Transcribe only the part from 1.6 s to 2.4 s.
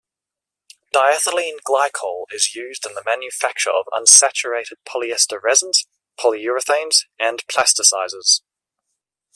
glycol